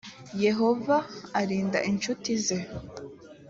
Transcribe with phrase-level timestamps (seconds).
[0.45, 0.95] yehova
[1.41, 2.57] arinda incuti ze